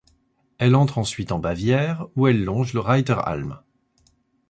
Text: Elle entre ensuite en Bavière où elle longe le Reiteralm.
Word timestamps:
Elle 0.57 0.73
entre 0.75 0.97
ensuite 0.97 1.31
en 1.31 1.37
Bavière 1.37 2.07
où 2.15 2.25
elle 2.25 2.43
longe 2.43 2.73
le 2.73 2.79
Reiteralm. 2.79 3.61